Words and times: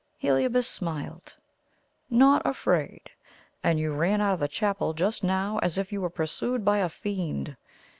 Heliobas 0.17 0.67
smiled. 0.67 1.35
"Not 2.09 2.41
afraid! 2.43 3.11
And 3.63 3.79
you 3.79 3.91
ran 3.93 4.19
out 4.19 4.33
of 4.33 4.39
the 4.39 4.47
chapel 4.47 4.95
just 4.95 5.23
now 5.23 5.59
as 5.61 5.77
if 5.77 5.91
you 5.91 6.01
were 6.01 6.09
pursued 6.09 6.65
by 6.65 6.79
a 6.79 6.89
fiend! 6.89 7.55